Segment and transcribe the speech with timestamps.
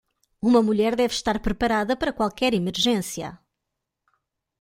[0.41, 3.37] Uma mulher deve estar preparada para qualquer emergência.